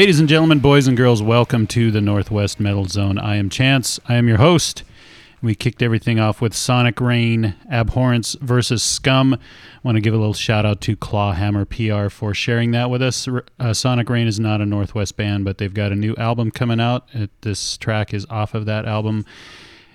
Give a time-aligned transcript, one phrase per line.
[0.00, 3.18] Ladies and gentlemen, boys and girls, welcome to the Northwest Metal Zone.
[3.18, 4.00] I am Chance.
[4.08, 4.82] I am your host.
[5.42, 9.34] We kicked everything off with Sonic Rain, Abhorrence versus Scum.
[9.34, 9.38] I
[9.82, 13.28] want to give a little shout out to Clawhammer PR for sharing that with us.
[13.58, 16.80] Uh, Sonic Rain is not a Northwest band, but they've got a new album coming
[16.80, 17.06] out.
[17.12, 19.26] It, this track is off of that album,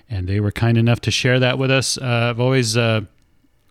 [0.08, 1.98] and they were kind enough to share that with us.
[1.98, 3.00] Uh, I've always uh,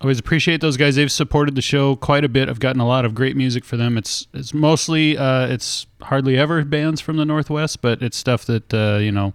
[0.01, 0.95] always appreciate those guys.
[0.95, 2.49] They've supported the show quite a bit.
[2.49, 3.97] I've gotten a lot of great music for them.
[3.97, 8.73] It's it's mostly uh, it's hardly ever bands from the Northwest, but it's stuff that
[8.73, 9.33] uh, you know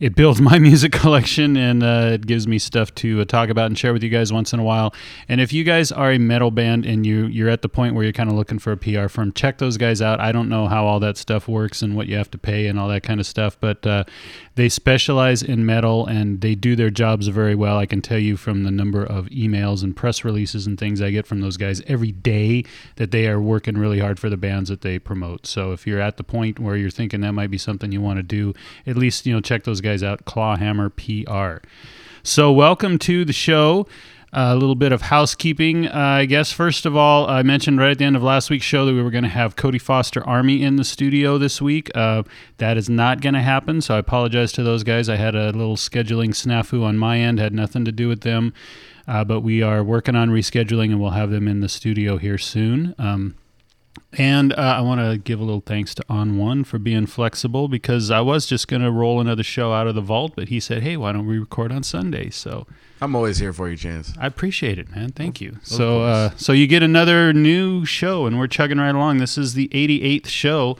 [0.00, 3.66] it builds my music collection and uh, it gives me stuff to uh, talk about
[3.66, 4.94] and share with you guys once in a while.
[5.28, 8.04] And if you guys are a metal band and you you're at the point where
[8.04, 10.20] you're kind of looking for a PR firm, check those guys out.
[10.20, 12.78] I don't know how all that stuff works and what you have to pay and
[12.78, 14.04] all that kind of stuff, but uh,
[14.58, 17.78] they specialize in metal and they do their jobs very well.
[17.78, 21.12] I can tell you from the number of emails and press releases and things I
[21.12, 22.64] get from those guys every day
[22.96, 25.46] that they are working really hard for the bands that they promote.
[25.46, 28.16] So if you're at the point where you're thinking that might be something you want
[28.18, 28.52] to do,
[28.84, 30.24] at least you know check those guys out.
[30.24, 31.64] Clawhammer PR.
[32.24, 33.86] So welcome to the show.
[34.32, 36.52] A little bit of housekeeping, uh, I guess.
[36.52, 39.02] First of all, I mentioned right at the end of last week's show that we
[39.02, 41.90] were going to have Cody Foster Army in the studio this week.
[41.94, 42.24] Uh,
[42.58, 45.08] that is not going to happen, so I apologize to those guys.
[45.08, 48.52] I had a little scheduling snafu on my end, had nothing to do with them,
[49.06, 52.38] uh, but we are working on rescheduling and we'll have them in the studio here
[52.38, 52.94] soon.
[52.98, 53.34] Um,
[54.12, 57.68] and uh, I want to give a little thanks to On One for being flexible
[57.68, 60.60] because I was just going to roll another show out of the vault, but he
[60.60, 62.66] said, "Hey, why don't we record on Sunday?" So
[63.00, 64.14] I'm always here for you, Chance.
[64.18, 65.10] I appreciate it, man.
[65.12, 65.58] Thank you.
[65.62, 69.18] so, uh, so you get another new show, and we're chugging right along.
[69.18, 70.76] This is the 88th show.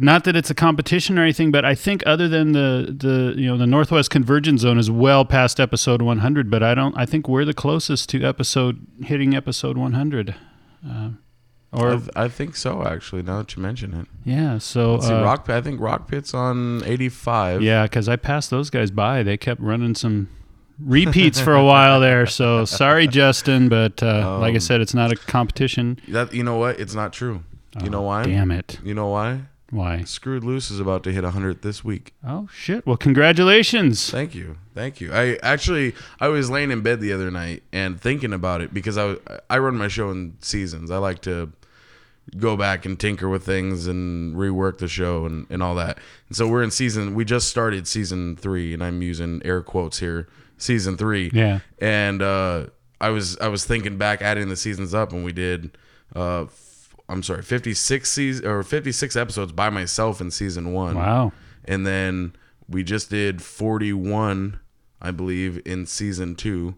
[0.00, 3.48] Not that it's a competition or anything, but I think other than the the you
[3.48, 6.96] know the Northwest Convergence Zone is well past episode 100, but I don't.
[6.96, 10.36] I think we're the closest to episode hitting episode 100.
[10.88, 11.10] Uh,
[11.72, 13.22] or I, th- I, think so, actually.
[13.22, 14.58] Now that you mention it, yeah.
[14.58, 15.48] So uh, see, Rock.
[15.50, 17.62] I think Rock Pit's on eighty-five.
[17.62, 19.22] Yeah, because I passed those guys by.
[19.22, 20.28] They kept running some
[20.80, 22.26] repeats for a while there.
[22.26, 26.00] So sorry, Justin, but uh, like I um, said, it's not a competition.
[26.08, 26.80] That you know what?
[26.80, 27.44] It's not true.
[27.76, 28.24] Oh, you know why?
[28.24, 28.78] Damn it!
[28.82, 29.42] You know why?
[29.70, 30.02] Why?
[30.04, 32.14] Screwed Loose is about to hit 100 this week.
[32.26, 32.86] Oh shit.
[32.86, 34.10] Well, congratulations.
[34.10, 34.56] Thank you.
[34.74, 35.12] Thank you.
[35.12, 38.96] I actually I was laying in bed the other night and thinking about it because
[38.96, 39.16] I
[39.50, 40.90] I run my show in seasons.
[40.90, 41.52] I like to
[42.36, 45.98] go back and tinker with things and rework the show and, and all that.
[46.28, 49.98] And so we're in season we just started season 3 and I'm using air quotes
[49.98, 51.30] here, season 3.
[51.34, 51.60] Yeah.
[51.78, 52.66] And uh
[53.00, 55.76] I was I was thinking back adding the seasons up and we did
[56.16, 56.46] uh
[57.08, 60.94] I'm sorry, 56 season or 56 episodes by myself in season 1.
[60.94, 61.32] Wow.
[61.64, 62.34] And then
[62.68, 64.60] we just did 41
[65.00, 66.74] I believe in season 2.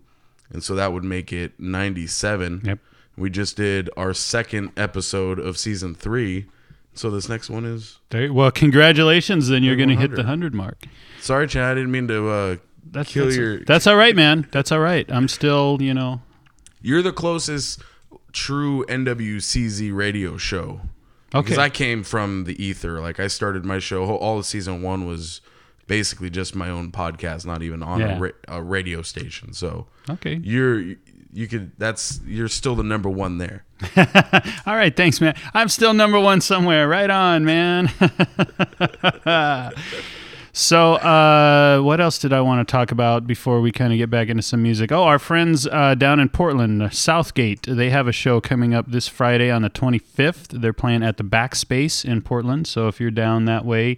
[0.52, 2.62] And so that would make it 97.
[2.64, 2.78] Yep.
[3.16, 6.46] We just did our second episode of season 3.
[6.92, 9.48] So this next one is there, well, congratulations!
[9.48, 10.82] Then you're going to hit the hundred mark.
[11.20, 11.70] Sorry, Chad.
[11.70, 13.64] I didn't mean to uh, that's, kill that's, your.
[13.64, 14.48] That's all right, man.
[14.50, 15.10] That's all right.
[15.10, 16.20] I'm still, you know.
[16.82, 17.80] You're the closest
[18.32, 20.80] true NWCZ radio show.
[21.34, 21.44] Okay.
[21.44, 23.00] Because I came from the ether.
[23.00, 24.04] Like I started my show.
[24.04, 25.40] All of season one was
[25.86, 28.16] basically just my own podcast, not even on yeah.
[28.16, 29.52] a, ra- a, radio station.
[29.52, 30.80] So okay, you're
[31.32, 33.64] you could that's you're still the number one there.
[34.66, 35.36] all right, thanks, man.
[35.54, 36.88] I'm still number one somewhere.
[36.88, 37.90] Right on, man.
[40.60, 44.10] So, uh, what else did I want to talk about before we kind of get
[44.10, 44.92] back into some music?
[44.92, 49.08] Oh, our friends uh, down in Portland, Southgate, they have a show coming up this
[49.08, 50.60] Friday on the 25th.
[50.60, 52.66] They're playing at the Backspace in Portland.
[52.66, 53.96] So, if you're down that way,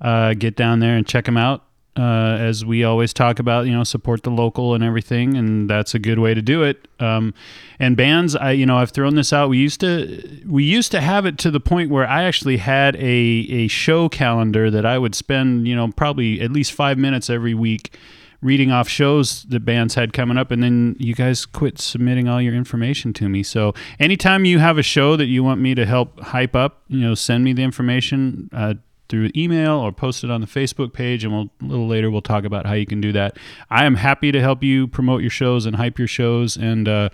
[0.00, 1.62] uh, get down there and check them out
[1.96, 5.94] uh, as we always talk about, you know, support the local and everything, and that's
[5.94, 6.88] a good way to do it.
[6.98, 7.34] Um,
[7.78, 9.48] and bands, I, you know, I've thrown this out.
[9.48, 12.96] We used to, we used to have it to the point where I actually had
[12.96, 17.30] a a show calendar that I would spend, you know, probably at least five minutes
[17.30, 17.96] every week
[18.42, 22.42] reading off shows that bands had coming up, and then you guys quit submitting all
[22.42, 23.42] your information to me.
[23.42, 27.00] So anytime you have a show that you want me to help hype up, you
[27.00, 28.50] know, send me the information.
[28.52, 28.74] Uh,
[29.14, 32.20] through email or post it on the Facebook page, and we'll, a little later we'll
[32.20, 33.36] talk about how you can do that.
[33.70, 37.10] I am happy to help you promote your shows and hype your shows, and uh,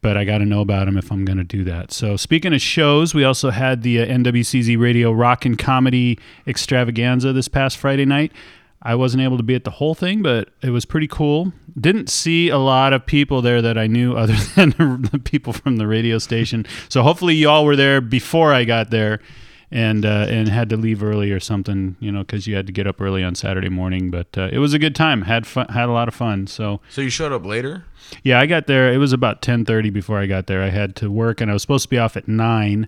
[0.00, 1.92] but I got to know about them if I'm going to do that.
[1.92, 7.32] So speaking of shows, we also had the uh, NWCZ Radio Rock and Comedy Extravaganza
[7.32, 8.32] this past Friday night.
[8.82, 11.52] I wasn't able to be at the whole thing, but it was pretty cool.
[11.80, 14.70] Didn't see a lot of people there that I knew other than
[15.12, 16.66] the people from the radio station.
[16.88, 19.20] So hopefully you all were there before I got there
[19.72, 22.72] and uh, and had to leave early or something, you know, because you had to
[22.72, 24.10] get up early on Saturday morning.
[24.10, 25.22] But uh, it was a good time.
[25.22, 26.46] had fun, had a lot of fun.
[26.46, 27.84] So so you showed up later.
[28.22, 28.92] Yeah, I got there.
[28.92, 30.62] It was about ten thirty before I got there.
[30.62, 32.86] I had to work, and I was supposed to be off at nine.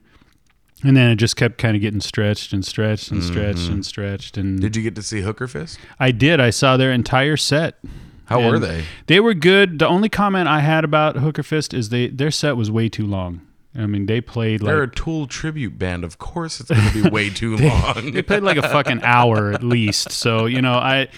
[0.82, 4.36] and then it just kept kind of getting stretched and stretched and stretched and stretched.
[4.36, 4.62] And Mm-hmm.
[4.62, 5.78] Did you get to see Hooker Fist?
[5.98, 6.40] I did.
[6.40, 7.78] I saw their entire set.
[8.26, 8.84] How were they?
[9.06, 9.78] They were good.
[9.78, 13.06] The only comment I had about Hooker Fist is they their set was way too
[13.06, 13.40] long.
[13.76, 16.04] I mean, they played like They're a Tool tribute band.
[16.04, 18.12] Of course, it's going to be way too long.
[18.12, 20.12] they played like a fucking hour at least.
[20.12, 21.08] So you know, I,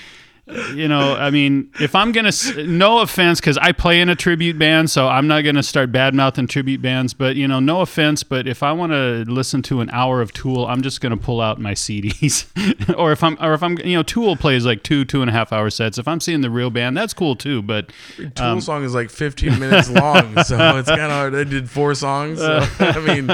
[0.46, 4.56] you know, I mean, if I'm gonna, no offense, because I play in a tribute
[4.56, 7.14] band, so I'm not gonna start bad mouthing tribute bands.
[7.14, 10.32] But you know, no offense, but if I want to listen to an hour of
[10.32, 12.46] Tool, I'm just gonna pull out my CDs.
[12.96, 15.32] or if I'm, or if I'm, you know, Tool plays like two, two and a
[15.32, 15.98] half hour sets.
[15.98, 17.60] If I'm seeing the real band, that's cool too.
[17.60, 21.34] But Tool um, song is like 15 minutes long, so it's kind of hard.
[21.34, 22.38] They did four songs.
[22.38, 23.26] So, I mean,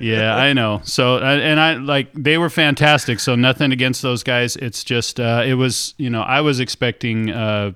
[0.00, 0.82] yeah, I know.
[0.84, 3.18] So, and I like they were fantastic.
[3.18, 4.54] So, nothing against those guys.
[4.54, 5.63] It's just uh, it was
[5.98, 7.72] you know I was expecting uh,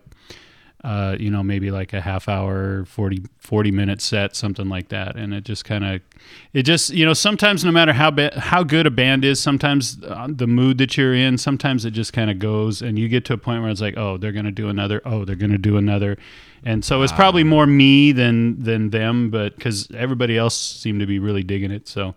[0.85, 5.17] uh, you know maybe like a half hour 40, 40 minute set something like that,
[5.17, 6.01] and it just kind of
[6.53, 9.99] it just you know sometimes no matter how ba- how good a band is, sometimes
[10.05, 13.25] uh, the mood that you're in, sometimes it just kind of goes, and you get
[13.25, 15.77] to a point where it's like oh they're gonna do another, oh they're gonna do
[15.77, 16.17] another.
[16.65, 21.07] And so it's probably more me than than them, but because everybody else seemed to
[21.07, 21.89] be really digging it.
[21.89, 22.15] So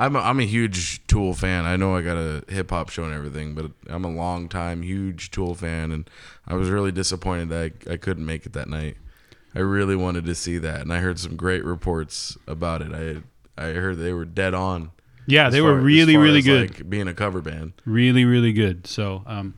[0.00, 1.66] I'm a, I'm a huge Tool fan.
[1.66, 4.82] I know I got a hip hop show and everything, but I'm a long time
[4.82, 6.08] huge Tool fan, and
[6.46, 8.96] I was really disappointed that I, I couldn't make it that night.
[9.54, 12.92] I really wanted to see that, and I heard some great reports about it.
[13.58, 14.92] I I heard they were dead on.
[15.26, 16.70] Yeah, they were far- really, really good.
[16.70, 17.72] Like being a cover band.
[17.84, 18.86] really, really good.
[18.86, 19.54] So, um,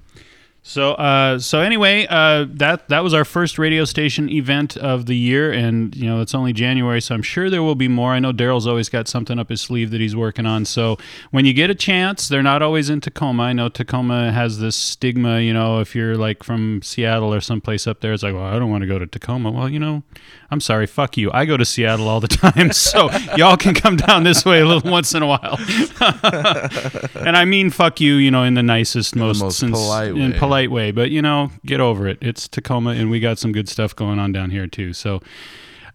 [0.62, 5.17] so, uh, so anyway, uh, that that was our first radio station event of the
[5.17, 8.12] year, and you know it's only January, so I'm sure there will be more.
[8.12, 10.67] I know Daryl's always got something up his sleeve that he's working on.
[10.67, 10.99] So
[11.31, 13.45] when you get a chance, they're not always in Tacoma.
[13.45, 15.40] I know Tacoma has this stigma.
[15.40, 18.59] You know, if you're like from Seattle or someplace up there, it's like, well, I
[18.59, 19.50] don't want to go to Tacoma.
[19.50, 20.02] Well, you know,
[20.50, 21.31] I'm sorry, fuck you.
[21.33, 24.67] I go to Seattle all the time, so y'all can come down this way a
[24.67, 25.57] little once in a while.
[27.25, 30.33] and I mean, fuck you, you know, in the nicest, most, most since- polite in
[30.33, 30.38] way.
[30.50, 30.90] Way.
[30.90, 32.19] But you know, get over it.
[32.21, 34.92] It's Tacoma, and we got some good stuff going on down here too.
[34.92, 35.21] So.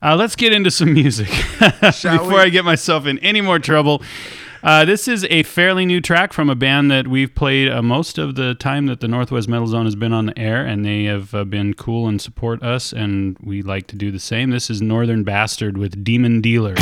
[0.02, 1.28] Uh, let's get into some music
[1.82, 2.36] before we?
[2.36, 4.04] I get myself in any more trouble.
[4.66, 8.18] Uh, this is a fairly new track from a band that we've played uh, most
[8.18, 11.04] of the time that the Northwest Metal Zone has been on the air, and they
[11.04, 14.50] have uh, been cool and support us, and we like to do the same.
[14.50, 16.74] This is Northern Bastard with Demon Dealer.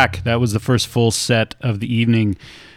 [0.00, 0.24] Back.
[0.24, 2.34] That was the first full set of the evening.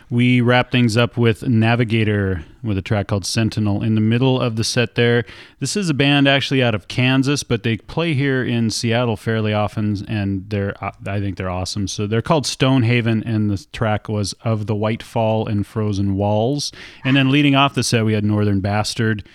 [0.10, 4.58] We wrap things up with Navigator with a track called Sentinel in the middle of
[4.58, 5.24] the set there.
[5.62, 9.54] This is a band actually out of Kansas, but they play here in Seattle fairly
[9.54, 11.88] often and they're I think they're awesome.
[11.88, 16.74] So they're called Stonehaven and the track was Of the White Fall and Frozen Walls.
[17.06, 19.26] And then leading off the set we had Northern Bastard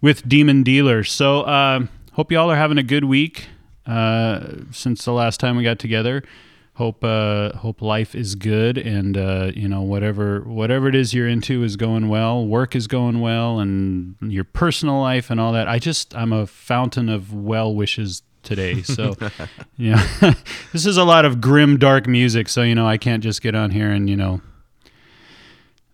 [0.00, 1.04] with Demon Dealer.
[1.04, 3.46] So uh, hope y'all are having a good week
[3.86, 6.24] uh, since the last time we got together.
[6.74, 11.28] Hope uh, hope life is good and uh, you know whatever whatever it is you're
[11.28, 12.46] into is going well.
[12.46, 15.68] Work is going well and your personal life and all that.
[15.68, 18.82] I just I'm a fountain of well wishes today.
[18.84, 19.14] So
[19.76, 20.34] you know
[20.72, 22.48] this is a lot of grim dark music.
[22.48, 24.40] So you know I can't just get on here and you know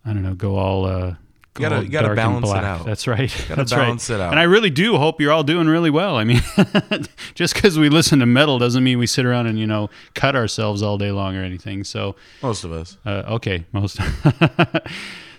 [0.05, 1.15] I don't know go all uh,
[1.57, 2.85] gotta- you gotta balance it out.
[2.85, 3.29] That's right.
[3.47, 4.15] Gotta That's balance right.
[4.15, 4.31] it out.
[4.31, 6.15] And I really do hope you're all doing really well.
[6.15, 6.41] I mean,
[7.35, 10.35] just because we listen to metal doesn't mean we sit around and you know cut
[10.35, 11.83] ourselves all day long or anything.
[11.83, 12.97] So, Most of us.
[13.05, 13.99] uh, okay, most.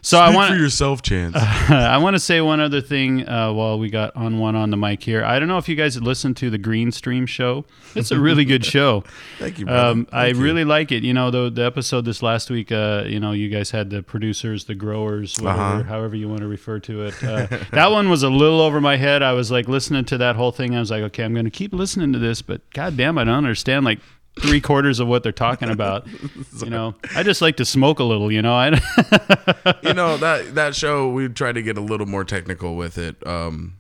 [0.02, 1.36] so I want for yourself, Chance.
[1.36, 4.76] I want to say one other thing uh, while we got on one on the
[4.76, 5.24] mic here.
[5.24, 7.64] I don't know if you guys had listened to the Green Stream show.
[7.94, 9.04] It's a really good show.
[9.38, 9.90] Thank you, brother.
[9.90, 10.34] Um, I you.
[10.36, 11.02] really like it.
[11.02, 12.70] You know, the the episode this last week.
[12.72, 15.82] Uh, you know, you guys had the producers, the growers, whatever, Uh-huh.
[15.84, 17.24] however you want to refer to it.
[17.24, 19.22] Uh, that one was a little over my head.
[19.22, 20.74] I was like listening to that whole thing.
[20.76, 23.34] I was like, okay, I'm going to keep listening to this, but goddamn, I don't
[23.34, 23.98] understand like
[24.40, 26.06] three quarters of what they're talking about.
[26.62, 28.30] you know, I just like to smoke a little.
[28.30, 28.68] You know, I.
[29.82, 33.24] you know that that show we tried to get a little more technical with it
[33.26, 33.76] um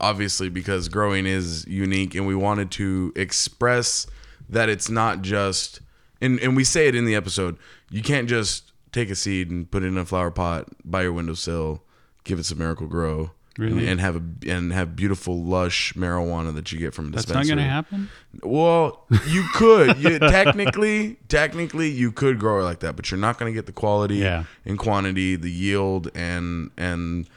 [0.00, 4.06] obviously because growing is unique and we wanted to express
[4.48, 5.80] that it's not just
[6.20, 7.56] and and we say it in the episode
[7.90, 11.12] you can't just take a seed and put it in a flower pot by your
[11.12, 11.82] windowsill
[12.24, 13.80] give it some Miracle-Gro Really?
[13.80, 17.24] and, and have a and have beautiful lush marijuana that you get from a That's
[17.24, 17.56] dispensary.
[17.56, 18.08] not going to happen.
[18.42, 19.98] Well, you could.
[20.00, 23.66] You, technically, technically, you could grow it like that, but you're not going to get
[23.66, 24.44] the quality Yeah.
[24.64, 27.28] and quantity, the yield, and and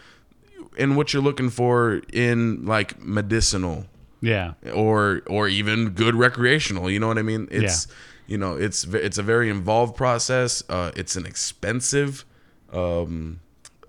[0.78, 3.86] and what you're looking for in like medicinal
[4.22, 4.54] Yeah.
[4.74, 6.90] or or even good recreational.
[6.92, 7.48] You know what I mean?
[7.52, 7.88] It's
[8.28, 10.64] you know it's ve- it's a very involved process.
[10.70, 12.24] Uh, it's an expensive
[12.72, 13.40] um,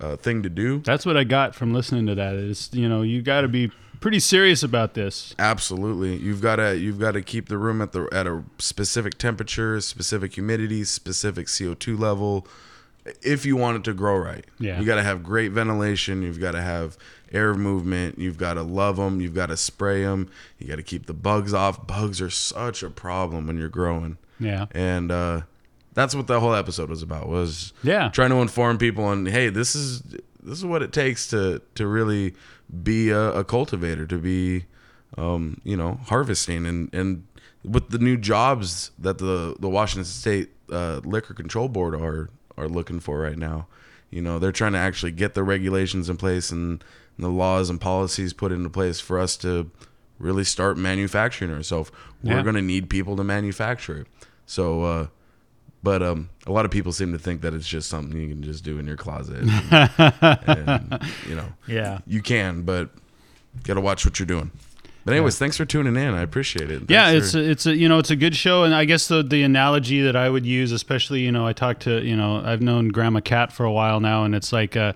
[0.00, 0.78] uh, thing to do.
[0.80, 2.34] That's what I got from listening to that.
[2.34, 5.34] Is you know you got to be pretty serious about this.
[5.38, 9.18] Absolutely, you've got to you've got to keep the room at the at a specific
[9.18, 12.46] temperature, specific humidity, specific CO two level.
[13.22, 14.80] If you want it to grow right, Yeah.
[14.80, 16.22] you got to have great ventilation.
[16.22, 16.96] You've got to have
[17.30, 18.18] air movement.
[18.18, 19.20] You've got to love them.
[19.20, 20.30] You've got to spray them.
[20.58, 21.86] You got to keep the bugs off.
[21.86, 24.66] Bugs are such a problem when you're growing, Yeah.
[24.72, 25.42] and uh,
[25.94, 27.28] that's what the whole episode was about.
[27.28, 28.08] Was Yeah.
[28.10, 31.86] trying to inform people on hey this is this is what it takes to to
[31.86, 32.34] really
[32.82, 34.64] be a, a cultivator to be
[35.16, 37.24] um, you know harvesting and and
[37.64, 42.68] with the new jobs that the the Washington State uh, Liquor Control Board are are
[42.68, 43.66] looking for right now
[44.10, 46.82] you know they're trying to actually get the regulations in place and
[47.18, 49.70] the laws and policies put into place for us to
[50.18, 51.90] really start manufacturing ourselves
[52.22, 52.42] we're Yeah.
[52.42, 54.06] going to need people to manufacture it
[54.46, 55.06] so uh
[55.84, 58.42] but um, a lot of people seem to think that it's just something you can
[58.42, 59.44] just do in your closet.
[59.98, 61.98] And, and, you know, Yeah.
[62.06, 62.90] you can, but
[63.62, 64.50] got to watch what you're doing.
[65.04, 66.14] But anyways, thanks for tuning in.
[66.14, 66.84] I appreciate it.
[66.88, 69.06] Yeah, it's for- a, it's a you know it's a good show, and I guess
[69.08, 72.42] the the analogy that I would use, especially you know I talked to you know
[72.42, 74.94] I've known Grandma Cat for a while now, and it's like uh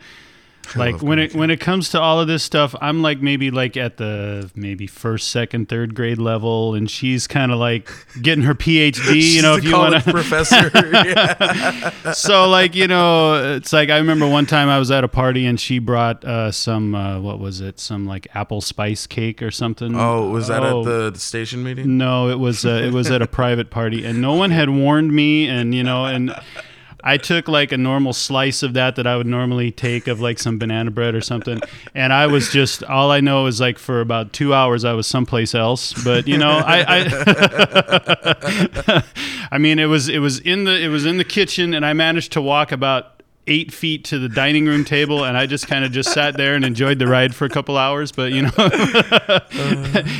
[0.76, 3.76] like when it when it comes to all of this stuff, I'm like maybe like
[3.76, 7.90] at the maybe first, second, third grade level, and she's kind of like
[8.22, 9.16] getting her PhD.
[9.38, 10.70] You know, if you want to professor.
[12.14, 15.46] so like you know it's like i remember one time i was at a party
[15.46, 19.50] and she brought uh, some uh, what was it some like apple spice cake or
[19.50, 21.96] something Oh, was that Oh, at the, the station meeting?
[21.98, 25.12] no it was uh, it was at a private party and no one had warned
[25.12, 26.34] me and you know and
[27.04, 30.38] I took like a normal slice of that that I would normally take of like
[30.38, 31.60] some banana bread or something,
[31.94, 35.06] and I was just all I know is like for about two hours I was
[35.06, 35.92] someplace else.
[36.04, 36.84] But you know, I,
[38.88, 39.04] I,
[39.52, 41.92] I mean, it was it was in the it was in the kitchen, and I
[41.92, 43.17] managed to walk about
[43.48, 46.54] eight feet to the dining room table, and I just kind of just sat there
[46.54, 48.12] and enjoyed the ride for a couple hours.
[48.12, 48.50] But you know,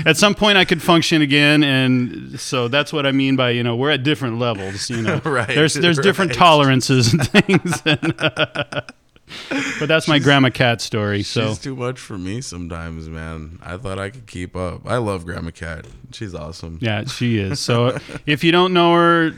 [0.07, 3.62] at some point I could function again, and so that's what I mean by you
[3.62, 4.91] know we're at different levels.
[4.91, 7.83] You know, Right, There's there's different tolerances and things.
[7.85, 8.14] and,
[9.79, 11.23] but that's my grandma cat story.
[11.23, 13.59] So She's too much for me sometimes, man.
[13.62, 14.87] I thought I could keep up.
[14.87, 15.87] I love Grandma Cat.
[16.12, 16.79] She's awesome.
[16.81, 17.61] yeah, she is.
[17.61, 19.33] So if you don't know her,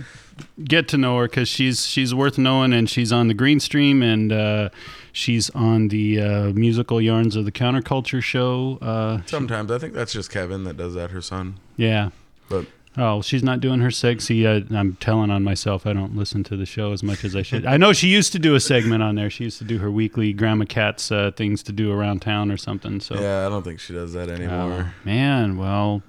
[0.64, 4.02] get to know her because she's she's worth knowing, and she's on the Green Stream,
[4.02, 4.68] and uh,
[5.12, 8.78] she's on the uh, musical Yarns of the Counterculture show.
[8.82, 11.10] Uh, Sometimes I think that's just Kevin that does that.
[11.10, 12.10] Her son, yeah.
[12.48, 14.44] but Oh, she's not doing her sexy.
[14.44, 15.86] Uh, I'm telling on myself.
[15.86, 17.64] I don't listen to the show as much as I should.
[17.64, 19.30] I know she used to do a segment on there.
[19.30, 22.56] She used to do her weekly Grandma Cat's uh, things to do around town or
[22.56, 22.98] something.
[22.98, 24.92] So, yeah, I don't think she does that Oh, anymore.
[25.04, 26.02] man, well,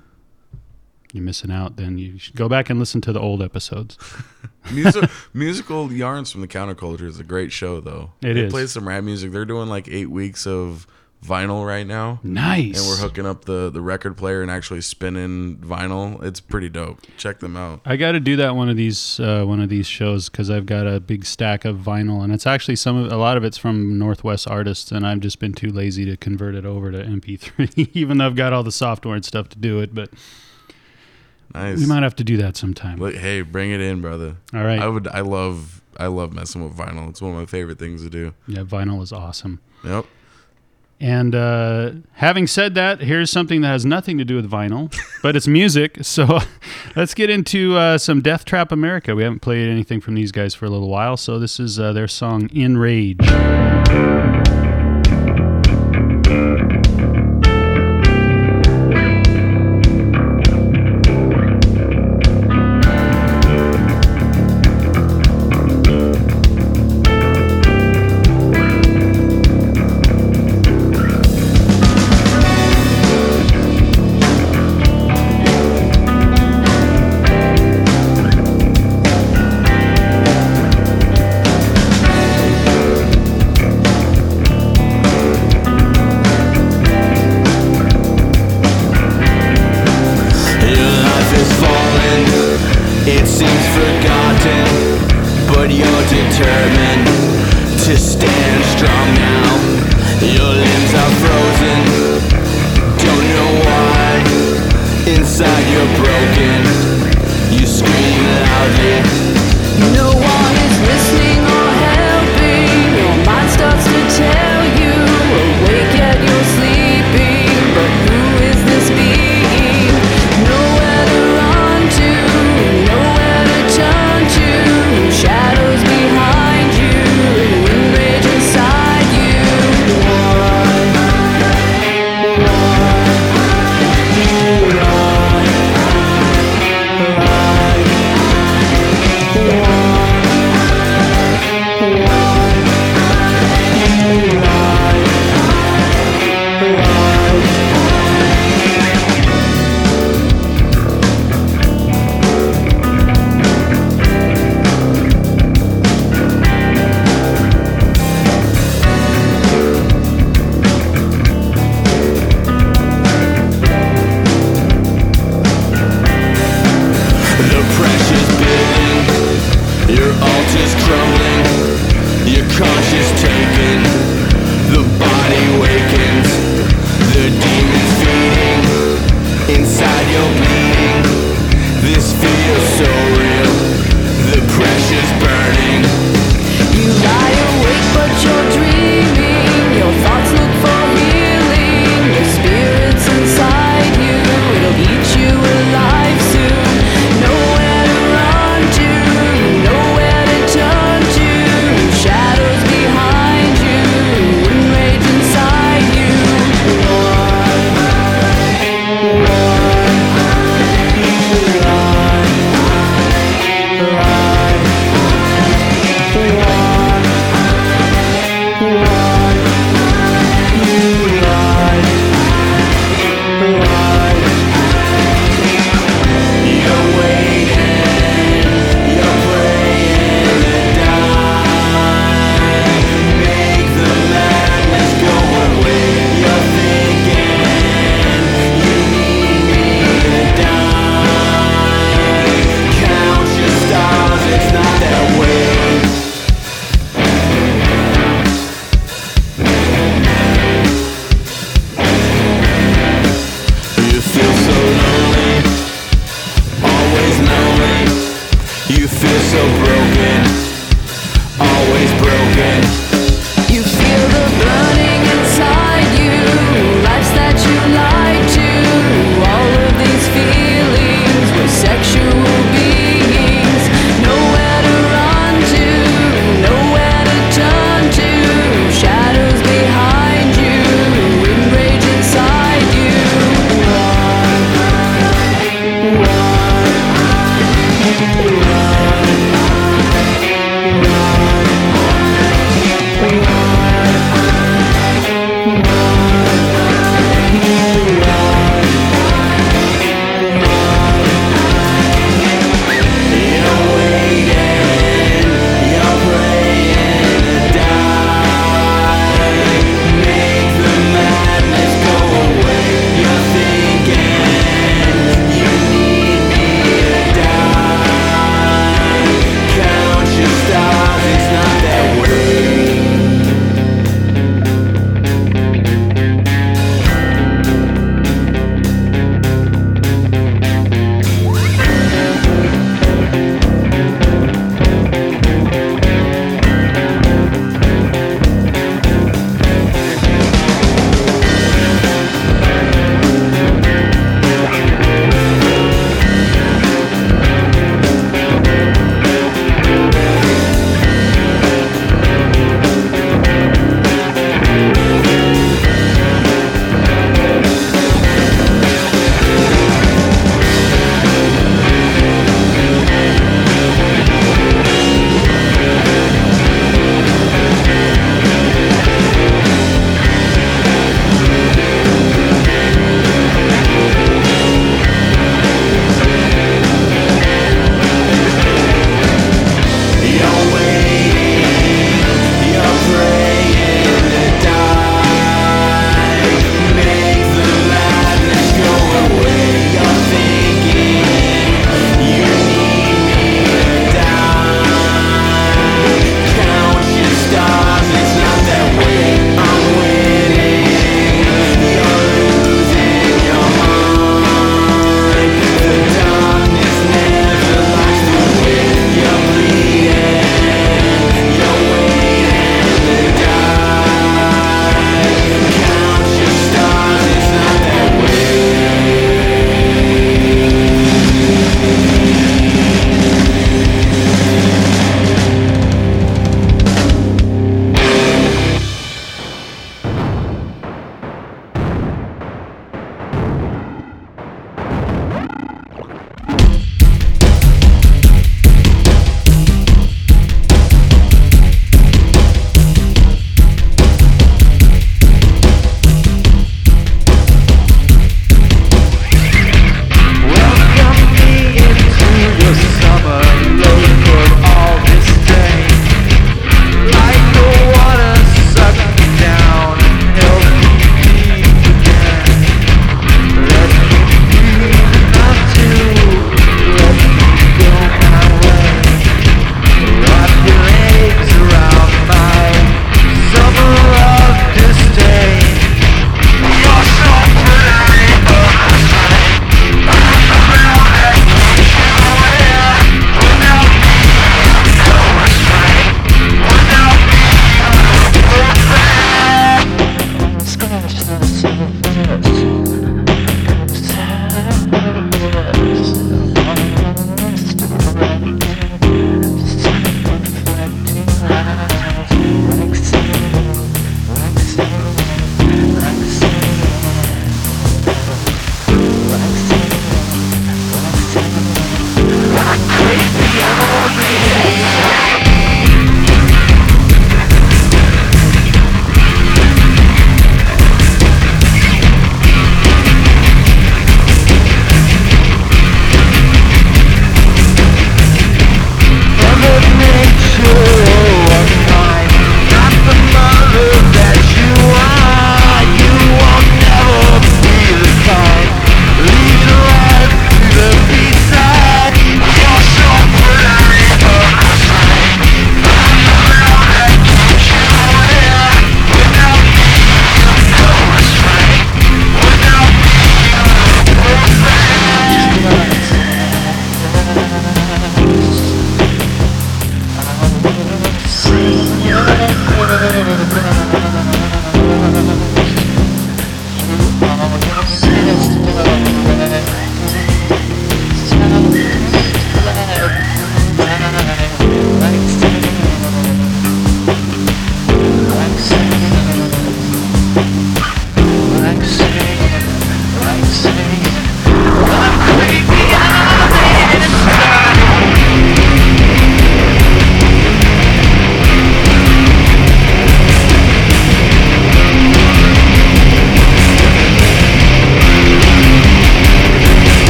[1.14, 1.78] you're missing out.
[1.78, 3.98] Then you should go back and listen to the old episodes.
[4.72, 8.12] Music, musical yarns from the counterculture is a great show, though.
[8.22, 8.54] It they is.
[8.54, 9.32] play some rap music.
[9.32, 10.86] They're doing like eight weeks of
[11.26, 12.80] vinyl right now, Nice.
[12.80, 16.24] and we're hooking up the the record player and actually spinning vinyl.
[16.24, 17.00] It's pretty dope.
[17.18, 17.82] Check them out.
[17.86, 20.66] I got to do that one of these uh, one of these shows because I've
[20.68, 23.58] got a big stack of vinyl, and it's actually some of a lot of it's
[23.58, 27.90] from Northwest artists, and I've just been too lazy to convert it over to MP3,
[27.94, 29.94] even though I've got all the software and stuff to do it.
[29.96, 30.12] But
[31.54, 31.80] Nice.
[31.80, 32.98] we might have to do that sometime.
[33.00, 34.38] Look, hey, bring it in, brother.
[34.54, 34.80] All right.
[34.80, 35.08] I would.
[35.08, 35.82] I love.
[35.98, 37.10] I love messing with vinyl.
[37.10, 38.34] It's one of my favorite things to do.
[38.48, 39.60] Yeah, vinyl is awesome.
[39.84, 40.06] Yep.
[41.02, 45.36] And uh, having said that, here's something that has nothing to do with vinyl, but
[45.36, 45.98] it's music.
[46.04, 46.38] So
[46.96, 49.16] let's get into uh, some Death Trap America.
[49.16, 51.92] We haven't played anything from these guys for a little while, so this is uh,
[51.92, 53.18] their song "In Rage."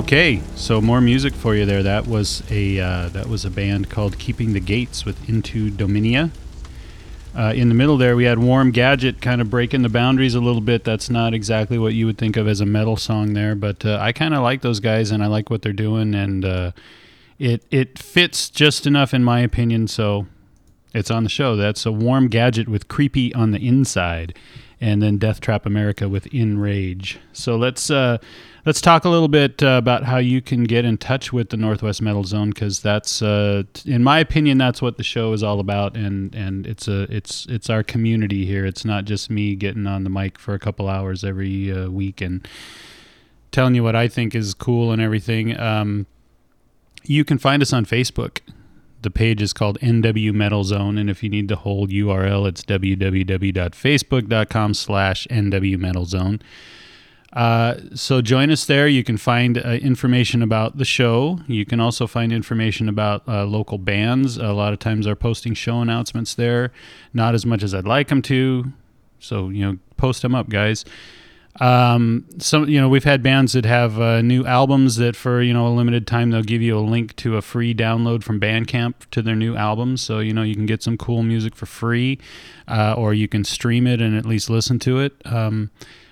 [0.00, 1.82] Okay, so more music for you there.
[1.82, 6.30] That was a uh, that was a band called Keeping the Gates with Into Dominia.
[7.36, 10.40] Uh, in the middle there, we had Warm Gadget kind of breaking the boundaries a
[10.40, 10.84] little bit.
[10.84, 13.98] That's not exactly what you would think of as a metal song there, but uh,
[14.00, 16.72] I kind of like those guys and I like what they're doing, and uh,
[17.38, 19.86] it it fits just enough in my opinion.
[19.86, 20.26] So
[20.92, 21.56] it's on the show.
[21.56, 24.36] That's a Warm Gadget with Creepy on the inside,
[24.80, 27.18] and then Death Trap America with In Rage.
[27.32, 28.18] So let's uh,
[28.66, 31.56] let's talk a little bit uh, about how you can get in touch with the
[31.56, 35.60] Northwest Metal Zone because that's, uh, in my opinion, that's what the show is all
[35.60, 38.66] about, and and it's a it's it's our community here.
[38.66, 42.20] It's not just me getting on the mic for a couple hours every uh, week
[42.20, 42.46] and
[43.52, 45.58] telling you what I think is cool and everything.
[45.58, 46.06] Um,
[47.04, 48.40] you can find us on Facebook.
[49.02, 52.62] The page is called NW Metal Zone, and if you need the whole URL, it's
[52.62, 56.40] www.facebook.com slash NW Metal Zone.
[57.32, 58.88] Uh, so join us there.
[58.88, 61.40] You can find uh, information about the show.
[61.46, 64.36] You can also find information about uh, local bands.
[64.36, 66.72] A lot of times, are posting show announcements there.
[67.14, 68.72] Not as much as I'd like them to.
[69.20, 70.84] So you know, post them up, guys.
[71.58, 75.52] Um, some you know we've had bands that have uh, new albums that for you
[75.52, 78.94] know a limited time they'll give you a link to a free download from Bandcamp
[79.10, 80.00] to their new albums.
[80.00, 82.18] So you know you can get some cool music for free,
[82.68, 85.20] uh, or you can stream it and at least listen to it.
[85.24, 85.70] Um,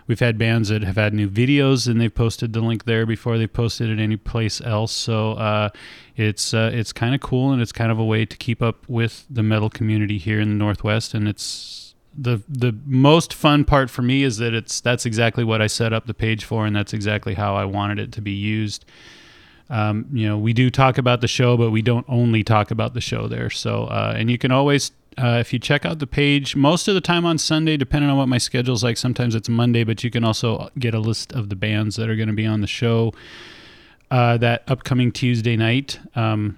[0.08, 3.36] We've had bands that have had new videos and they've posted the link there before
[3.36, 4.90] they posted it any place else.
[4.90, 5.68] So uh,
[6.16, 8.88] it's uh, it's kind of cool and it's kind of a way to keep up
[8.88, 11.12] with the metal community here in the Northwest.
[11.12, 15.62] And it's the the most fun part for me is that it's that's exactly what
[15.62, 18.32] I set up the page for and that's exactly how I wanted it to be
[18.32, 18.84] used.
[19.70, 22.94] Um, you know, we do talk about the show, but we don't only talk about
[22.94, 23.50] the show there.
[23.50, 26.94] So, uh, and you can always, uh, if you check out the page, most of
[26.94, 30.10] the time on Sunday, depending on what my schedule's like, sometimes it's Monday, but you
[30.10, 32.66] can also get a list of the bands that are going to be on the
[32.66, 33.12] show
[34.10, 35.98] uh, that upcoming Tuesday night.
[36.14, 36.56] Um,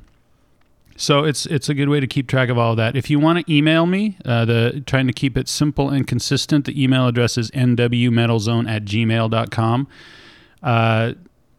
[1.01, 2.95] so it's it's a good way to keep track of all of that.
[2.95, 6.67] If you want to email me, uh, the trying to keep it simple and consistent,
[6.67, 9.89] the email address is nwmetalzone at gmail.com.
[10.63, 11.13] Uh,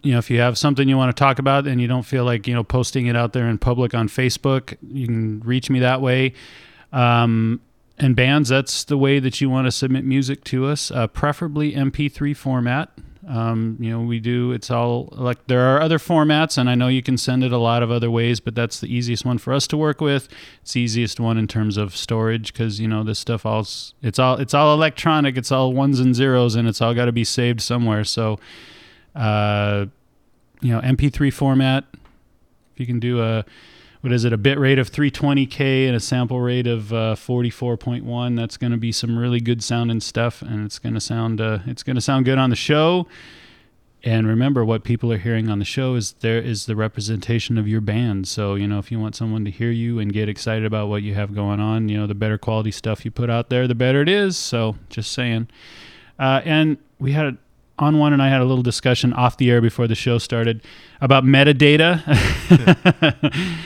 [0.04, 2.24] you know, if you have something you want to talk about and you don't feel
[2.24, 5.80] like, you know, posting it out there in public on Facebook, you can reach me
[5.80, 6.34] that way.
[6.94, 7.62] Um,
[7.98, 11.74] and bands, that's the way that you want to submit music to us, uh, preferably
[11.74, 12.92] MP3 format.
[13.32, 16.90] Um, you know, we do, it's all like there are other formats, and I know
[16.90, 19.54] you can send it a lot of other ways, but that's the easiest one for
[19.54, 20.28] us to work with.
[20.62, 23.66] It's easiest one in terms of storage because, you know, this stuff all,
[24.02, 27.14] it's all, it's all electronic, it's all ones and zeros, and it's all got to
[27.14, 28.04] be saved somewhere.
[28.04, 28.38] So,
[29.16, 29.86] uh,
[30.60, 31.86] you know, MP3 format.
[32.74, 33.46] If you can do a,
[34.02, 38.36] what is it, a bit rate of 320k and a sample rate of uh, 44.1,
[38.36, 41.60] that's going to be some really good sounding stuff, and it's going to sound, uh,
[41.68, 43.08] it's going to sound good on the show.
[44.04, 47.68] And remember, what people are hearing on the show is there is the representation of
[47.68, 48.28] your band.
[48.28, 51.04] So you know, if you want someone to hear you and get excited about what
[51.04, 53.76] you have going on, you know, the better quality stuff you put out there, the
[53.76, 54.38] better it is.
[54.38, 55.50] So just saying.
[56.18, 57.38] Uh, and we had
[57.78, 60.62] on one and I had a little discussion off the air before the show started
[61.00, 62.02] about metadata.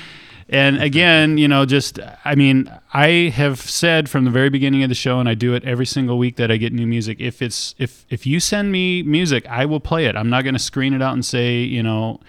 [0.48, 4.90] and again, you know, just I mean, I have said from the very beginning of
[4.90, 7.20] the show and I do it every single week that I get new music.
[7.20, 10.16] If it's if if you send me music, I will play it.
[10.16, 12.20] I'm not going to screen it out and say, you know,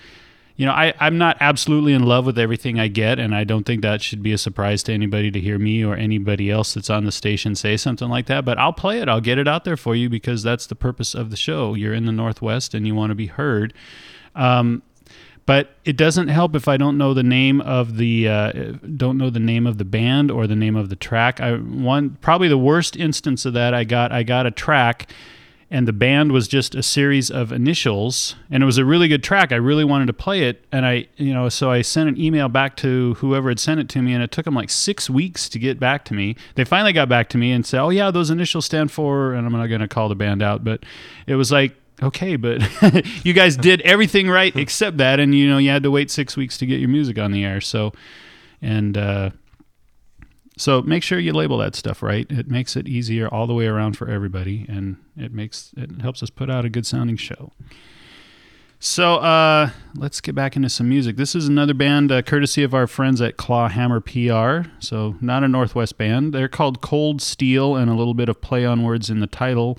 [0.56, 3.64] you know, I, I'm not absolutely in love with everything I get, and I don't
[3.64, 6.88] think that should be a surprise to anybody to hear me or anybody else that's
[6.88, 8.46] on the station say something like that.
[8.46, 11.14] But I'll play it, I'll get it out there for you because that's the purpose
[11.14, 11.74] of the show.
[11.74, 13.74] You're in the Northwest and you want to be heard.
[14.34, 14.82] Um,
[15.46, 18.52] but it doesn't help if I don't know the name of the uh,
[18.96, 21.40] don't know the name of the band or the name of the track.
[21.40, 25.08] I one probably the worst instance of that I got I got a track
[25.70, 29.22] and the band was just a series of initials and it was a really good
[29.22, 32.18] track i really wanted to play it and i you know so i sent an
[32.20, 35.10] email back to whoever had sent it to me and it took them like six
[35.10, 37.90] weeks to get back to me they finally got back to me and said oh
[37.90, 40.84] yeah those initials stand for and i'm not going to call the band out but
[41.26, 42.60] it was like okay but
[43.24, 46.36] you guys did everything right except that and you know you had to wait six
[46.36, 47.92] weeks to get your music on the air so
[48.60, 49.30] and uh
[50.58, 52.26] so make sure you label that stuff right.
[52.30, 56.22] It makes it easier all the way around for everybody, and it makes it helps
[56.22, 57.52] us put out a good sounding show.
[58.78, 61.16] So uh, let's get back into some music.
[61.16, 64.68] This is another band uh, courtesy of our friends at Clawhammer PR.
[64.80, 66.32] So not a Northwest band.
[66.32, 69.78] They're called Cold Steel, and a little bit of play on words in the title.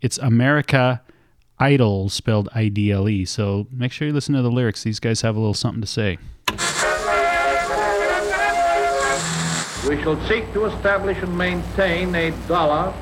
[0.00, 1.02] It's America
[1.58, 3.24] idol spelled I D L E.
[3.24, 4.82] So make sure you listen to the lyrics.
[4.82, 6.18] These guys have a little something to say.
[9.88, 12.92] We shall seek to establish and maintain a dollar,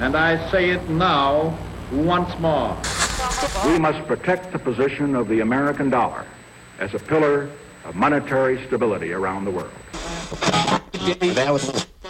[0.00, 1.56] and I say it now
[1.90, 2.76] once more.
[3.64, 6.26] We must protect the position of the American dollar
[6.78, 7.48] as a pillar
[7.84, 9.70] of monetary stability around the world.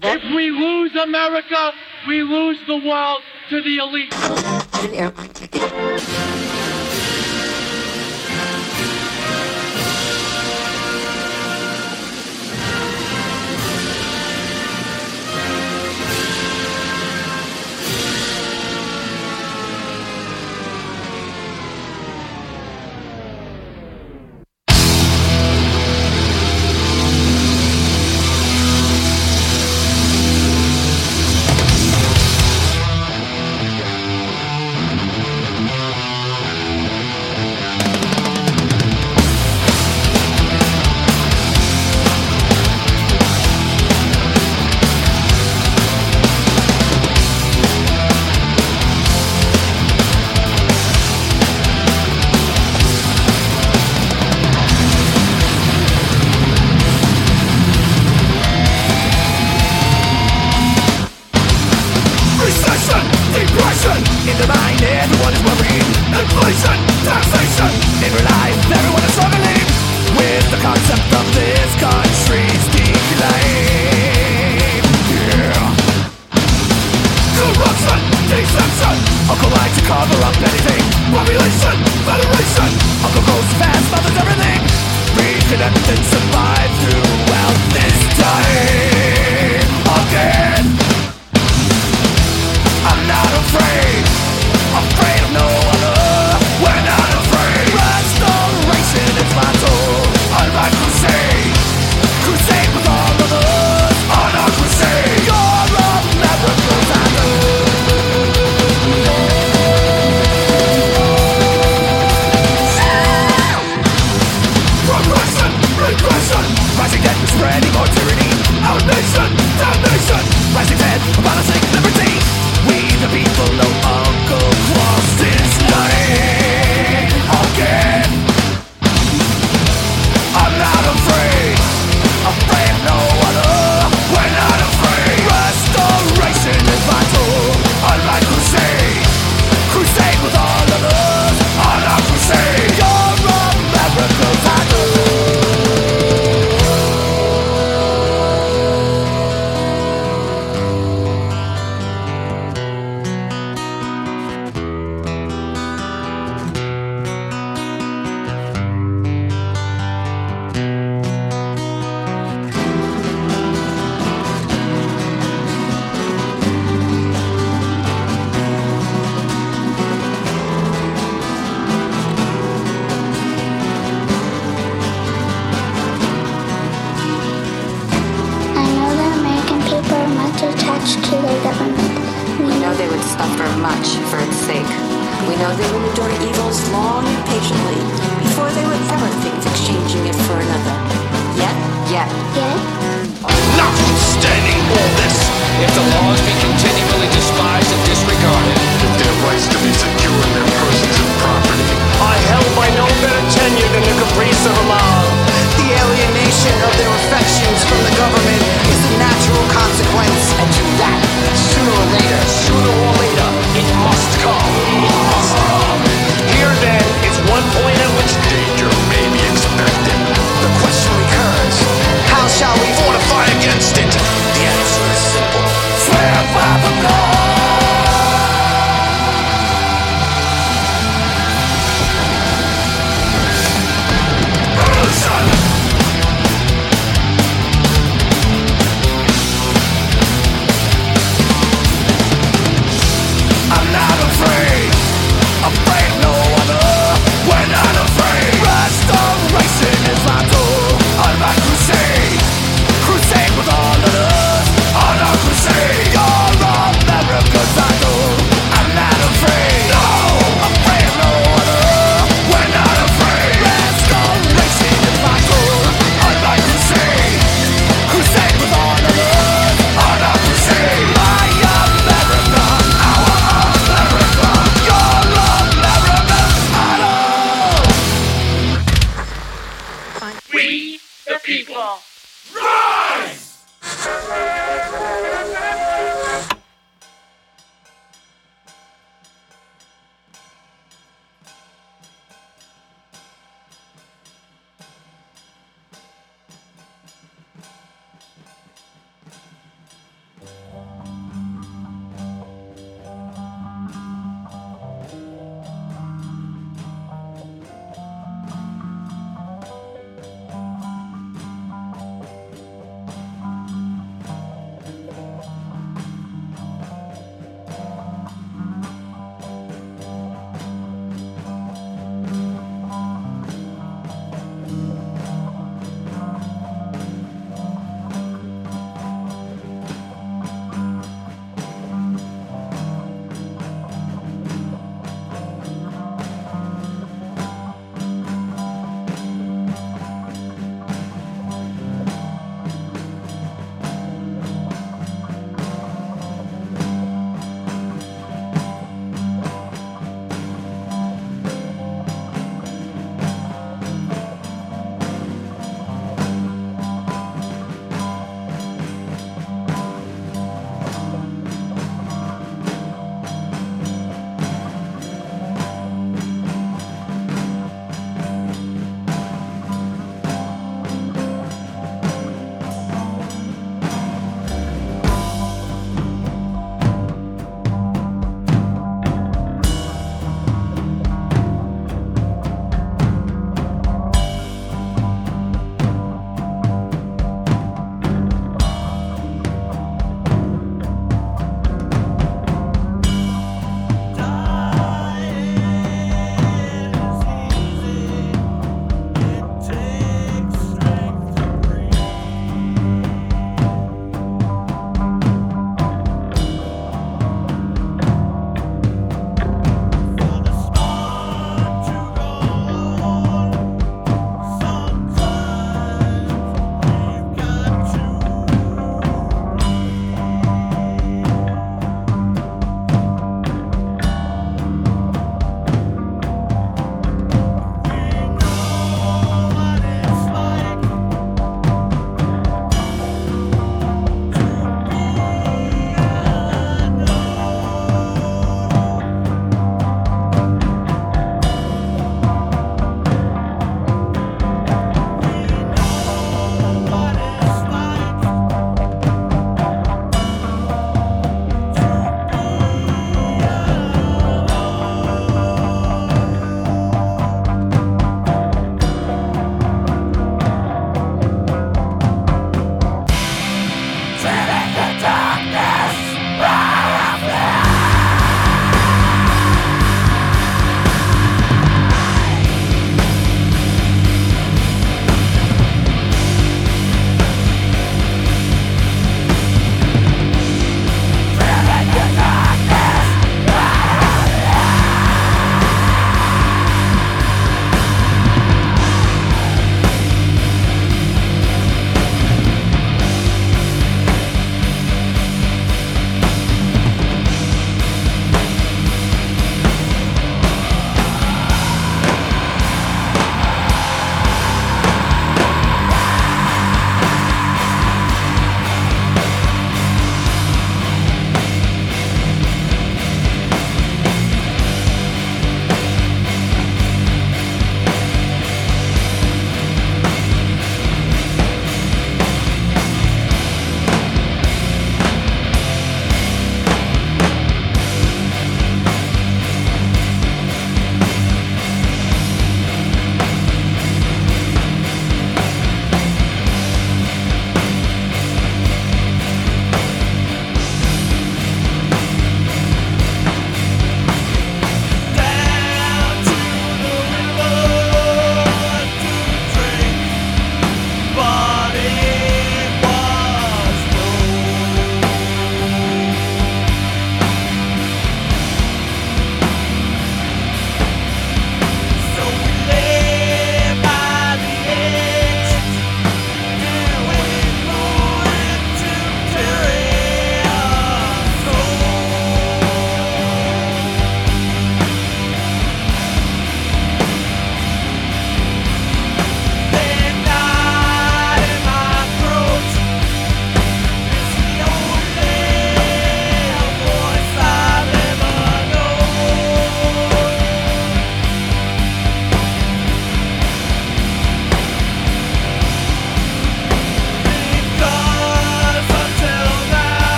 [0.00, 1.72] If we lose America,
[2.06, 4.14] we lose the world to the elite.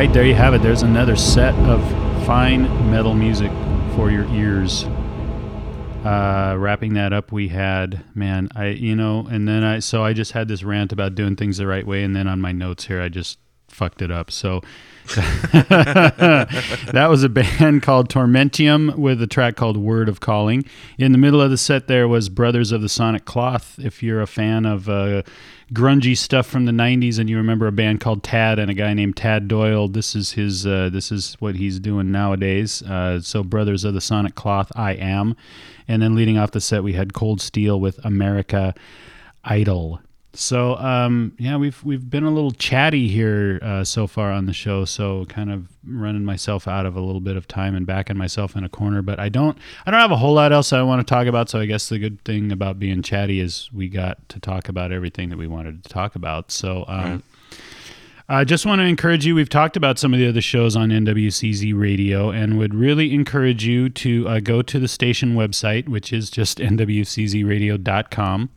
[0.00, 0.62] Right, there you have it.
[0.62, 1.86] There's another set of
[2.24, 3.52] fine metal music
[3.94, 4.84] for your ears.
[6.04, 10.14] Uh, wrapping that up, we had man, I you know, and then I so I
[10.14, 12.86] just had this rant about doing things the right way, and then on my notes
[12.86, 14.30] here, I just fucked it up.
[14.30, 14.62] So
[15.14, 20.64] that was a band called Tormentium with a track called Word of Calling.
[20.98, 23.76] In the middle of the set, there was Brothers of the Sonic Cloth.
[23.78, 25.22] If you're a fan of uh,
[25.72, 28.94] grungy stuff from the '90s and you remember a band called Tad and a guy
[28.94, 30.64] named Tad Doyle, this is his.
[30.64, 32.80] Uh, this is what he's doing nowadays.
[32.82, 35.34] Uh, so Brothers of the Sonic Cloth, I am,
[35.88, 38.74] and then leading off the set, we had Cold Steel with America
[39.42, 40.00] Idol.
[40.32, 44.52] So um, yeah, we've we've been a little chatty here uh, so far on the
[44.52, 44.84] show.
[44.84, 48.54] So kind of running myself out of a little bit of time and backing myself
[48.54, 49.02] in a corner.
[49.02, 51.48] But I don't I don't have a whole lot else I want to talk about.
[51.48, 54.92] So I guess the good thing about being chatty is we got to talk about
[54.92, 56.50] everything that we wanted to talk about.
[56.50, 56.84] So.
[56.86, 57.22] Um,
[58.32, 59.34] I just want to encourage you.
[59.34, 63.64] We've talked about some of the other shows on NWCZ Radio and would really encourage
[63.64, 68.50] you to uh, go to the station website, which is just nwczradio.com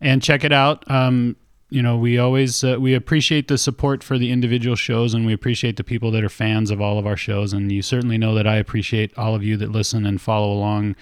[0.00, 0.88] and check it out.
[0.90, 1.36] Um,
[1.70, 5.32] you know, we always uh, we appreciate the support for the individual shows, and we
[5.32, 7.52] appreciate the people that are fans of all of our shows.
[7.52, 10.96] And you certainly know that I appreciate all of you that listen and follow along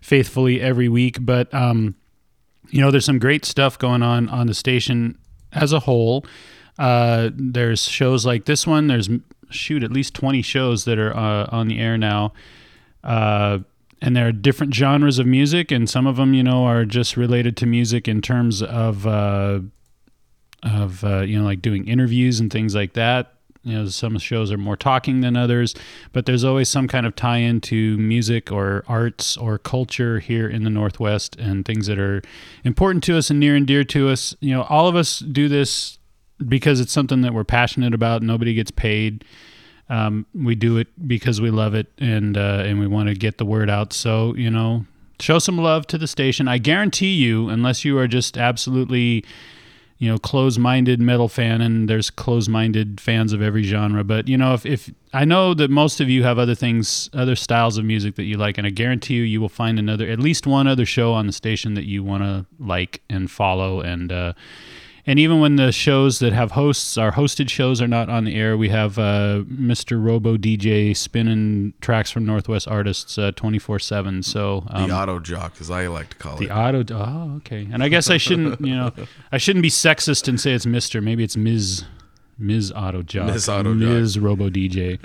[0.00, 1.18] faithfully every week.
[1.20, 1.96] But um,
[2.70, 5.18] you know, there's some great stuff going on on the station
[5.52, 6.24] as a whole.
[6.78, 8.86] Uh, there's shows like this one.
[8.86, 9.08] There's
[9.50, 12.32] shoot at least 20 shows that are uh, on the air now.
[13.04, 13.60] Uh,
[14.00, 17.16] and there are different genres of music, and some of them, you know, are just
[17.16, 19.60] related to music in terms of uh,
[20.62, 23.32] of uh, you know, like doing interviews and things like that.
[23.62, 25.74] You know, some shows are more talking than others,
[26.12, 30.62] but there's always some kind of tie into music or arts or culture here in
[30.62, 32.22] the Northwest and things that are
[32.62, 34.36] important to us and near and dear to us.
[34.38, 35.98] You know, all of us do this
[36.46, 38.22] because it's something that we're passionate about.
[38.22, 39.24] Nobody gets paid.
[39.88, 43.38] Um, we do it because we love it and uh, and we want to get
[43.38, 43.92] the word out.
[43.92, 44.84] So you know,
[45.20, 46.48] show some love to the station.
[46.48, 49.24] I guarantee you, unless you are just absolutely
[49.98, 54.52] you know close-minded metal fan and there's close-minded fans of every genre but you know
[54.52, 58.14] if, if i know that most of you have other things other styles of music
[58.16, 60.84] that you like and i guarantee you you will find another at least one other
[60.84, 64.32] show on the station that you want to like and follow and uh,
[65.06, 68.34] and even when the shows that have hosts, our hosted shows are not on the
[68.34, 70.02] air, we have uh, Mr.
[70.02, 74.22] Robo DJ spinning tracks from Northwest artists twenty four seven.
[74.22, 76.48] So um, the auto jock, as I like to call the it.
[76.48, 76.84] The auto.
[76.94, 77.68] Oh, okay.
[77.72, 78.92] And I guess I shouldn't, you know,
[79.32, 81.00] I shouldn't be sexist and say it's Mister.
[81.00, 81.84] Maybe it's Ms.
[82.38, 82.72] Ms.
[82.72, 83.26] Auto Jock.
[83.26, 83.48] Ms.
[83.48, 83.88] Auto Jock.
[83.88, 84.18] Ms.
[84.18, 84.98] Robo DJ.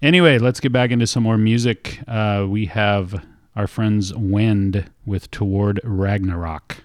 [0.00, 2.00] anyway, let's get back into some more music.
[2.08, 3.24] Uh, we have
[3.54, 6.78] our friends Wend with Toward Ragnarok.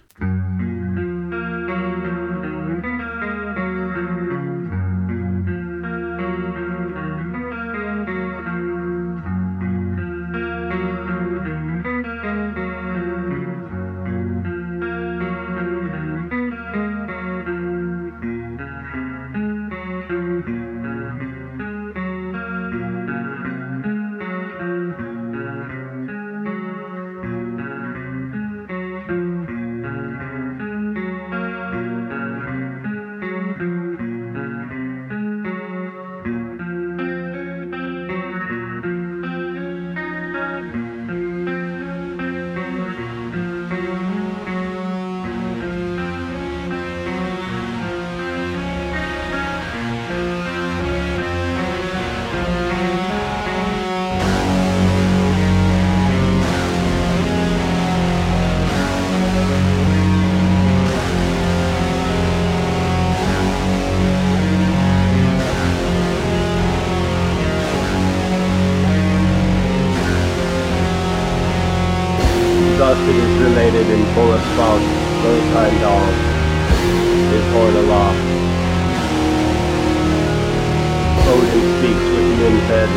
[82.38, 82.88] Indian's head.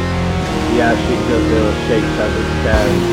[0.70, 3.06] The ash Yggdrasil shakes as it stands.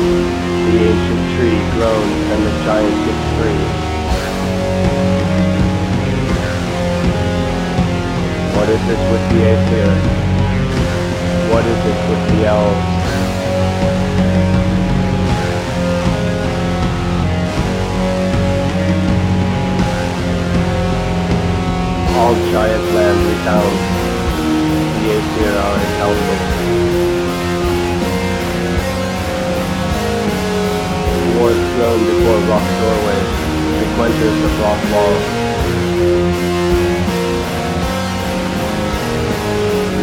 [0.69, 3.65] The ancient tree groans and the giant gets free.
[8.53, 9.89] What is this with the Æsir?
[11.49, 12.85] What is this with the elves?
[22.21, 24.08] All giant land redounds.
[25.09, 26.39] 58 0 is eligible.
[31.33, 33.29] War thrown before rock doorways,
[33.79, 35.25] sequences of rock walls.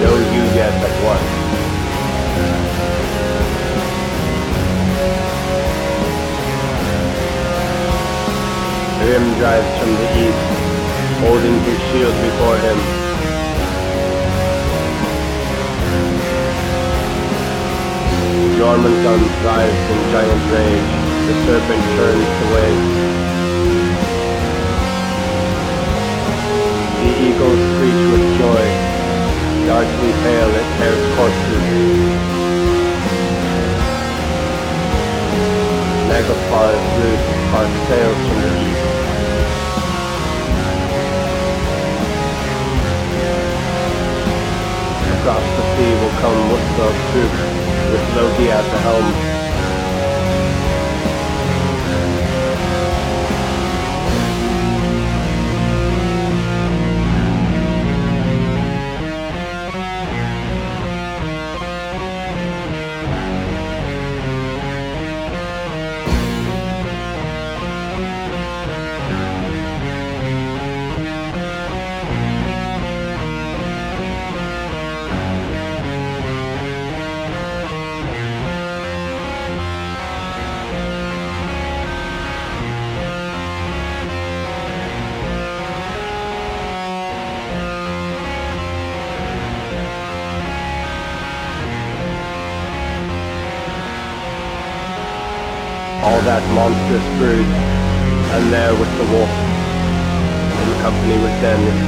[0.02, 1.24] No you yet but one.
[9.06, 10.46] Hrym drives from the east,
[11.20, 13.05] holding his shield before him.
[18.56, 20.92] Jormungand drives in giant rage.
[21.28, 22.96] The serpent turns waves.
[27.04, 28.64] The eagles screech with joy.
[29.68, 31.66] Darkly pale it tears corpses.
[36.08, 38.86] Megapar's loose part sails from the east.
[45.12, 49.35] Across the sea will come Muspel's troops, with Loki at the helm.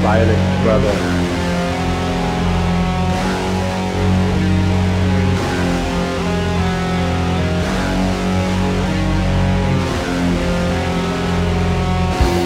[0.08, 0.94] Vilest brother.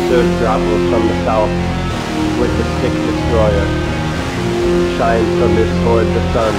[0.08, 1.54] Surt travels from the south
[2.40, 3.66] with the stick destroyer,
[4.98, 6.54] shines from his sword the sun,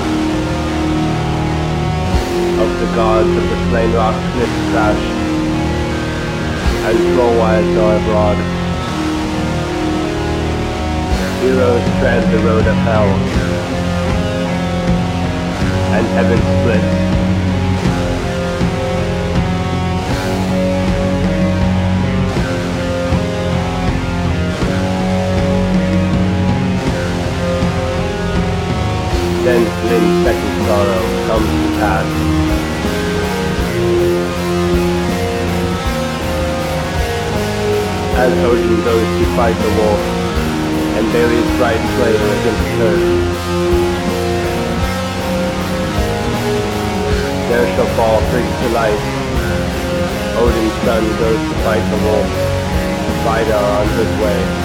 [2.63, 5.03] of the gods of the slain rock cliffs crash,
[6.87, 8.52] and flow wild are abroad.
[11.43, 13.09] Heroes tread the road of hell,
[15.91, 16.93] and heaven splits.
[29.43, 32.07] Then Hlin's second sorrow comes to pass.
[38.15, 40.12] As Odin goes to fight the wolf,
[41.13, 42.97] buries bright flame against her.
[47.49, 49.03] There shall fall Frigg to life.
[50.41, 52.29] Odin's son goes to fight the wolf.
[53.23, 54.62] Vidar on his way.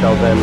[0.00, 0.37] The heroes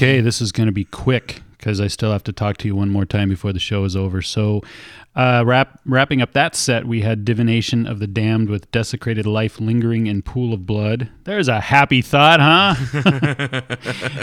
[0.00, 2.74] Okay, this is going to be quick because I still have to talk to you
[2.74, 4.22] one more time before the show is over.
[4.22, 4.62] So,
[5.14, 9.60] uh, wrap, wrapping up that set, we had Divination of the Damned with Desecrated Life
[9.60, 11.10] Lingering in Pool of Blood.
[11.24, 12.76] There's a happy thought, huh?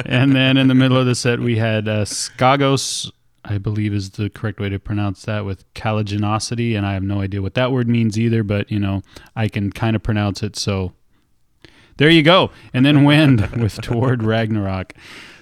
[0.08, 3.12] and then in the middle of the set, we had uh, Skagos,
[3.46, 6.74] I believe is the correct way to pronounce that, with Caliginosity.
[6.74, 9.04] And I have no idea what that word means either, but, you know,
[9.36, 10.56] I can kind of pronounce it.
[10.56, 10.94] So
[11.98, 12.50] there you go.
[12.74, 14.94] And then Wind with Toward Ragnarok.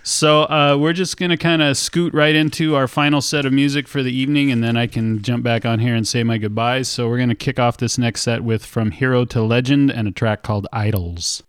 [0.07, 3.88] So uh, we're just to kind of scoot right into our final set of music
[3.88, 6.88] for the evening, and then I can jump back on here and say my goodbyes.
[6.88, 10.11] So we're to kick off this next set with From Hero to Legend and a
[10.11, 11.41] track called Idols.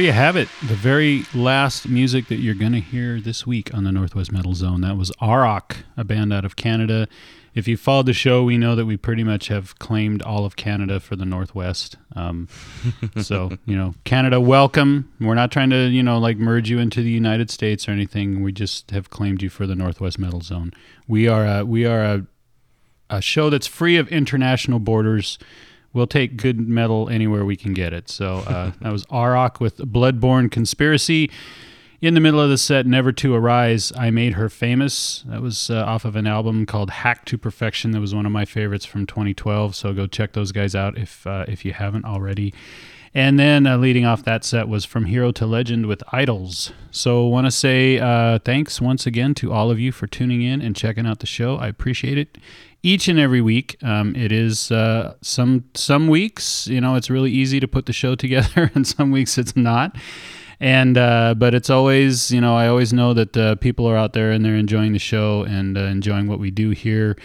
[0.00, 0.48] You have it.
[0.66, 4.54] The very last music that you're going to hear this week on the Northwest Metal
[4.54, 4.80] Zone.
[4.80, 7.06] That was Arok, a band out of Canada.
[7.54, 10.56] If you followed the show, we know that we pretty much have claimed all of
[10.56, 11.96] Canada for the Northwest.
[12.16, 12.48] Um,
[13.20, 15.12] so, you know, Canada, welcome.
[15.20, 18.42] We're not trying to, you know, like merge you into the United States or anything.
[18.42, 20.72] We just have claimed you for the Northwest Metal Zone.
[21.08, 22.26] We are a, we are a,
[23.10, 25.38] a show that's free of international borders.
[25.92, 28.08] We'll take good metal anywhere we can get it.
[28.08, 31.30] So uh, that was Arok with Bloodborne Conspiracy.
[32.00, 35.22] In the middle of the set, Never to Arise, I Made Her Famous.
[35.26, 37.90] That was uh, off of an album called Hack to Perfection.
[37.90, 39.74] That was one of my favorites from 2012.
[39.74, 42.54] So go check those guys out if uh, if you haven't already.
[43.12, 46.72] And then uh, leading off that set was From Hero to Legend with Idols.
[46.90, 50.62] So want to say uh, thanks once again to all of you for tuning in
[50.62, 51.56] and checking out the show.
[51.56, 52.38] I appreciate it
[52.82, 53.76] each and every week.
[53.82, 57.92] Um, it is uh, some some weeks, you know, it's really easy to put the
[57.92, 59.96] show together, and some weeks it's not.
[60.62, 64.12] And uh, but it's always, you know, I always know that uh, people are out
[64.12, 67.16] there and they're enjoying the show and uh, enjoying what we do here,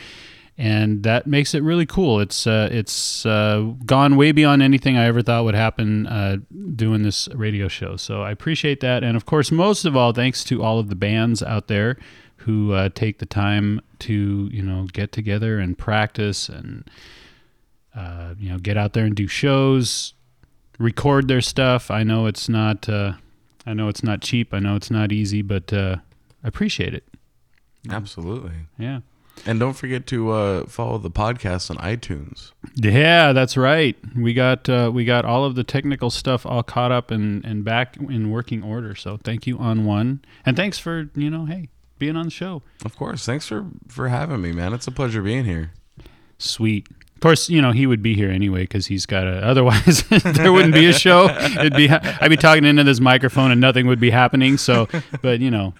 [0.57, 2.21] and that makes it really cool.
[2.21, 6.45] It's uh, it's uh, gone way beyond anything I ever thought would happen
[6.77, 7.97] doing this radio show.
[7.97, 10.95] So I appreciate that, and of course, most of all, thanks to all of the
[10.95, 11.97] bands out there
[12.45, 16.89] who uh, take the time to you know get together and practice and
[17.95, 20.13] uh, you know get out there and do shows,
[20.77, 21.89] record their stuff.
[21.89, 23.13] I know it's not uh,
[23.65, 24.53] I know it's not cheap.
[24.53, 25.97] I know it's not easy, but uh,
[26.43, 27.03] I appreciate it.
[27.89, 28.67] Absolutely.
[28.77, 28.99] Yeah.
[29.45, 32.51] And don't forget to uh, follow the podcast on iTunes.
[32.75, 33.97] Yeah, that's right.
[34.15, 37.65] We got uh, we got all of the technical stuff all caught up and, and
[37.65, 38.95] back in working order.
[38.95, 42.61] So thank you on one, and thanks for you know hey being on the show.
[42.83, 43.25] Of course.
[43.25, 44.73] Thanks for for having me, man.
[44.73, 45.71] It's a pleasure being here.
[46.37, 46.87] Sweet.
[47.15, 49.37] Of course, you know he would be here anyway because he's got a.
[49.43, 51.29] Otherwise, there wouldn't be a show.
[51.29, 54.57] It'd be I'd be talking into this microphone and nothing would be happening.
[54.57, 54.87] So,
[55.21, 55.73] but you know,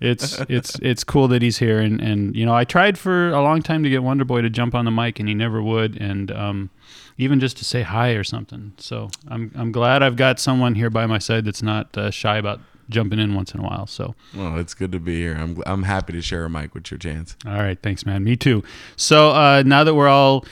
[0.00, 3.42] it's it's it's cool that he's here and and you know I tried for a
[3.42, 6.00] long time to get Wonder Boy to jump on the mic and he never would
[6.00, 6.70] and um,
[7.18, 8.72] even just to say hi or something.
[8.78, 12.38] So I'm I'm glad I've got someone here by my side that's not uh, shy
[12.38, 13.86] about jumping in once in a while.
[13.86, 15.34] So Well, it's good to be here.
[15.38, 17.36] I'm I'm happy to share a mic with your chance.
[17.46, 18.24] all right, thanks, man.
[18.24, 18.62] Me too.
[18.96, 20.44] So uh, now that we're all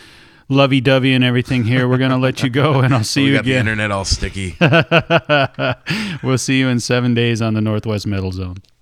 [0.50, 3.34] lovey dovey and everything here, we're gonna let you go, and I'll see we you
[3.36, 3.60] got the again.
[3.60, 4.56] internet all sticky.
[6.22, 8.56] we'll see you in seven days on the Northwest Metal Zone.